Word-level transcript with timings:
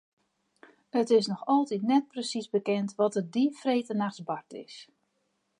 It 1.01 1.09
is 1.15 1.25
noch 1.29 1.43
altyd 1.53 1.81
net 1.89 2.05
presiis 2.11 2.47
bekend 2.55 2.89
wat 2.99 3.13
der 3.15 3.27
dy 3.35 3.45
freedtenachts 3.61 4.21
bard 4.29 4.51
is. 4.65 4.75